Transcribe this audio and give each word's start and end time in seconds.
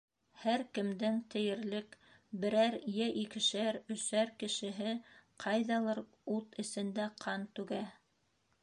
Һәр 0.43 0.61
кемдең 0.77 1.17
тиерлек 1.33 1.93
берәр 2.45 2.77
йә 2.93 3.11
икешәр-өсәр 3.25 4.33
кешеһе 4.45 4.95
ҡайҙалыр 5.45 6.03
ут 6.39 6.61
эсендә 6.67 7.09
ҡан 7.27 7.47
түгә. 7.61 7.87